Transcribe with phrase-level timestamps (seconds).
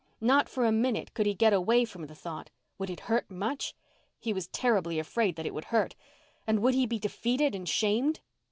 [0.19, 2.49] Not for a minute could he get away from the thought.
[2.79, 3.75] Would it hurt much?
[4.17, 5.95] He was terribly afraid that it would hurt.
[6.47, 8.19] And would he be defeated and shamed?